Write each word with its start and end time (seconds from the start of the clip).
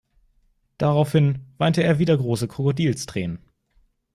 Daraufhin 0.79 1.45
weinte 1.59 1.83
er 1.83 1.99
wieder 1.99 2.17
große 2.17 2.47
Krokodilstränen. 2.47 3.37